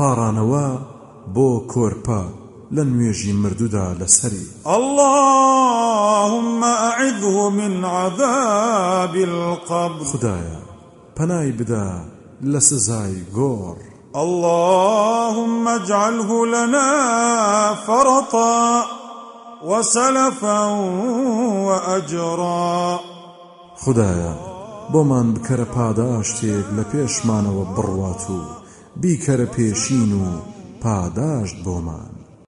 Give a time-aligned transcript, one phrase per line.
[0.00, 0.66] پاڕانەوە
[1.34, 2.22] بۆ کۆرپە
[2.74, 10.04] لە نوێژی مردوودا لەسەری اللهم أعذه من عذاب القبر.
[10.12, 10.60] خدایە
[11.16, 11.90] پەنای بدا
[12.52, 13.78] لە سزای گۆڕ.
[14.14, 16.90] اللهم اجعله لنا
[17.86, 18.84] فرطا
[19.70, 20.60] وسلفا
[21.66, 23.00] وأجرا.
[23.82, 24.32] خدایە
[24.92, 28.40] بۆمان بکەرە پاداشتێک لە پێشمانەوە بڕوات و
[29.02, 30.26] بیکەرە پێشین و
[30.82, 32.19] پاداشت بۆمان.